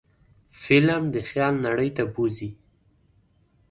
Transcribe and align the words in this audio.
فلم 0.63 1.03
د 1.13 1.17
خیال 1.29 1.53
نړۍ 1.65 1.89
ته 1.97 2.03
بوځي 2.13 2.49